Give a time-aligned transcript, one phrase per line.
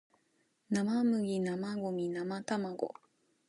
[0.71, 2.95] 生麦生ゴミ生卵